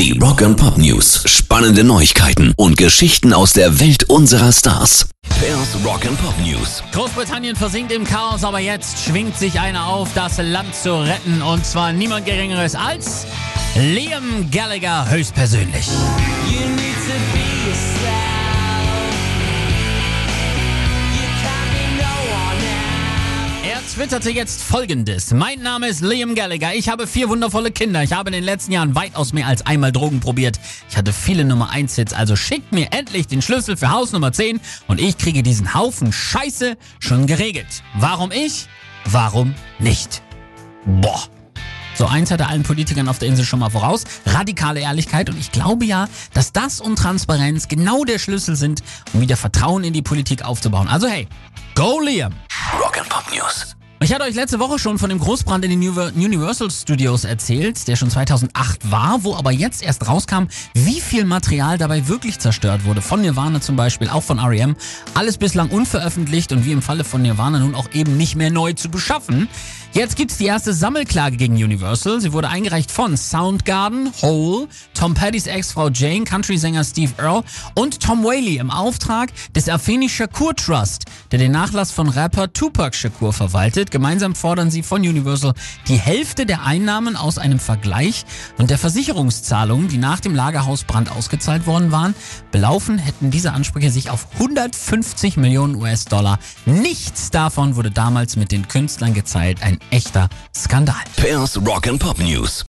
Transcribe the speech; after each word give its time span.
Die 0.00 0.18
Rock 0.18 0.40
and 0.40 0.56
Pop 0.56 0.78
News. 0.78 1.22
Spannende 1.26 1.84
Neuigkeiten 1.84 2.54
und 2.56 2.78
Geschichten 2.78 3.34
aus 3.34 3.52
der 3.52 3.80
Welt 3.80 4.04
unserer 4.04 4.50
Stars. 4.50 5.10
Pairs 5.28 5.76
Rock 5.84 6.06
and 6.06 6.18
Pop 6.18 6.32
News. 6.38 6.82
Großbritannien 6.92 7.54
versinkt 7.54 7.92
im 7.92 8.04
Chaos, 8.04 8.42
aber 8.42 8.60
jetzt 8.60 9.04
schwingt 9.04 9.36
sich 9.36 9.60
einer 9.60 9.86
auf, 9.86 10.08
das 10.14 10.38
Land 10.38 10.74
zu 10.74 11.02
retten. 11.02 11.42
Und 11.42 11.66
zwar 11.66 11.92
niemand 11.92 12.24
Geringeres 12.24 12.74
als 12.74 13.26
Liam 13.74 14.50
Gallagher 14.50 15.06
höchstpersönlich. 15.10 15.88
You 16.48 16.66
need 16.70 16.96
to 17.06 17.12
be 17.34 17.39
twitterte 24.00 24.30
jetzt 24.30 24.62
folgendes. 24.62 25.30
Mein 25.30 25.60
Name 25.60 25.86
ist 25.86 26.00
Liam 26.00 26.34
Gallagher. 26.34 26.72
Ich 26.72 26.88
habe 26.88 27.06
vier 27.06 27.28
wundervolle 27.28 27.70
Kinder. 27.70 28.02
Ich 28.02 28.14
habe 28.14 28.30
in 28.30 28.32
den 28.32 28.44
letzten 28.44 28.72
Jahren 28.72 28.94
weitaus 28.94 29.34
mehr 29.34 29.46
als 29.46 29.66
einmal 29.66 29.92
Drogen 29.92 30.20
probiert. 30.20 30.58
Ich 30.88 30.96
hatte 30.96 31.12
viele 31.12 31.44
Nummer 31.44 31.68
1 31.68 31.96
Hits. 31.96 32.14
Also 32.14 32.34
schickt 32.34 32.72
mir 32.72 32.92
endlich 32.92 33.26
den 33.26 33.42
Schlüssel 33.42 33.76
für 33.76 33.90
Haus 33.90 34.12
Nummer 34.12 34.32
10 34.32 34.58
und 34.88 35.02
ich 35.02 35.18
kriege 35.18 35.42
diesen 35.42 35.74
Haufen 35.74 36.14
Scheiße 36.14 36.78
schon 36.98 37.26
geregelt. 37.26 37.82
Warum 37.92 38.32
ich? 38.32 38.68
Warum 39.04 39.54
nicht? 39.78 40.22
Boah. 40.86 41.24
So 41.94 42.06
eins 42.06 42.30
hat 42.30 42.40
er 42.40 42.48
allen 42.48 42.62
Politikern 42.62 43.06
auf 43.06 43.18
der 43.18 43.28
Insel 43.28 43.44
schon 43.44 43.60
mal 43.60 43.68
voraus. 43.68 44.04
Radikale 44.24 44.80
Ehrlichkeit. 44.80 45.28
Und 45.28 45.38
ich 45.38 45.52
glaube 45.52 45.84
ja, 45.84 46.08
dass 46.32 46.54
das 46.54 46.80
und 46.80 46.96
Transparenz 46.96 47.68
genau 47.68 48.04
der 48.04 48.18
Schlüssel 48.18 48.56
sind, 48.56 48.82
um 49.12 49.20
wieder 49.20 49.36
Vertrauen 49.36 49.84
in 49.84 49.92
die 49.92 50.00
Politik 50.00 50.42
aufzubauen. 50.42 50.88
Also 50.88 51.06
hey, 51.06 51.28
go 51.74 52.00
Liam! 52.00 52.32
Rock 52.82 52.98
and 52.98 53.08
Pop 53.10 53.24
News. 53.30 53.76
Ich 54.02 54.14
hatte 54.14 54.24
euch 54.24 54.34
letzte 54.34 54.58
Woche 54.58 54.78
schon 54.78 54.98
von 54.98 55.10
dem 55.10 55.18
Großbrand 55.18 55.62
in 55.66 55.72
den 55.72 55.82
Univer- 55.82 56.10
Universal 56.14 56.70
Studios 56.70 57.24
erzählt, 57.24 57.86
der 57.86 57.96
schon 57.96 58.08
2008 58.08 58.90
war, 58.90 59.24
wo 59.24 59.36
aber 59.36 59.52
jetzt 59.52 59.82
erst 59.82 60.08
rauskam, 60.08 60.44
wie 60.72 61.02
viel 61.02 61.26
Material 61.26 61.76
dabei 61.76 62.08
wirklich 62.08 62.38
zerstört 62.38 62.86
wurde. 62.86 63.02
Von 63.02 63.20
Nirvana 63.20 63.60
zum 63.60 63.76
Beispiel, 63.76 64.08
auch 64.08 64.22
von 64.22 64.38
R.E.M. 64.38 64.74
Alles 65.12 65.36
bislang 65.36 65.68
unveröffentlicht 65.68 66.50
und 66.52 66.64
wie 66.64 66.72
im 66.72 66.80
Falle 66.80 67.04
von 67.04 67.20
Nirvana 67.20 67.58
nun 67.58 67.74
auch 67.74 67.90
eben 67.92 68.16
nicht 68.16 68.36
mehr 68.36 68.50
neu 68.50 68.72
zu 68.72 68.88
beschaffen. 68.88 69.48
Jetzt 69.92 70.14
gibt's 70.16 70.38
die 70.38 70.46
erste 70.46 70.72
Sammelklage 70.72 71.36
gegen 71.36 71.54
Universal. 71.54 72.20
Sie 72.20 72.32
wurde 72.32 72.48
eingereicht 72.48 72.92
von 72.92 73.16
Soundgarden, 73.16 74.12
Hole, 74.22 74.68
Tom 74.94 75.14
Paddys 75.14 75.48
Ex-Frau 75.48 75.88
Jane, 75.88 76.22
Country-Sänger 76.22 76.84
Steve 76.84 77.12
Earle 77.18 77.42
und 77.74 78.00
Tom 78.00 78.22
Whaley 78.22 78.58
im 78.58 78.70
Auftrag 78.70 79.30
des 79.52 79.68
Afeni 79.68 80.08
Shakur 80.08 80.54
Trust, 80.54 81.06
der 81.32 81.40
den 81.40 81.50
Nachlass 81.50 81.90
von 81.90 82.08
Rapper 82.08 82.52
Tupac 82.52 82.96
Shakur 82.96 83.32
verwaltet. 83.32 83.89
Gemeinsam 83.90 84.34
fordern 84.34 84.70
sie 84.70 84.82
von 84.82 85.00
Universal 85.02 85.54
die 85.88 85.96
Hälfte 85.96 86.46
der 86.46 86.64
Einnahmen 86.64 87.16
aus 87.16 87.38
einem 87.38 87.58
Vergleich 87.58 88.24
und 88.58 88.70
der 88.70 88.78
Versicherungszahlungen, 88.78 89.88
die 89.88 89.98
nach 89.98 90.20
dem 90.20 90.34
Lagerhausbrand 90.34 91.10
ausgezahlt 91.12 91.66
worden 91.66 91.92
waren. 91.92 92.14
Belaufen 92.52 92.98
hätten 92.98 93.30
diese 93.30 93.52
Ansprüche 93.52 93.90
sich 93.90 94.10
auf 94.10 94.26
150 94.34 95.36
Millionen 95.36 95.74
US-Dollar. 95.74 96.38
Nichts 96.66 97.30
davon 97.30 97.76
wurde 97.76 97.90
damals 97.90 98.36
mit 98.36 98.52
den 98.52 98.68
Künstlern 98.68 99.14
gezahlt. 99.14 99.62
Ein 99.62 99.78
echter 99.90 100.28
Skandal. 100.56 100.94
Pairs 101.16 101.58
Rock 101.66 101.88
and 101.88 101.98
Pop 101.98 102.18
News. 102.18 102.64